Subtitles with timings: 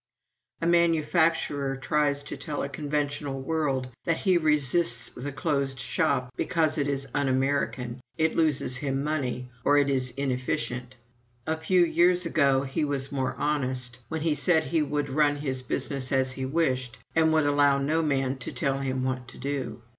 [0.63, 6.79] A manufacturer tries to tell a conventional world that he resists the closed shop because
[6.79, 10.95] it is un American, it loses him money, or it is inefficient.
[11.45, 15.61] A few years ago he was more honest, when he said he would run his
[15.61, 19.83] business as he wished and would allow no man to tell him what to do.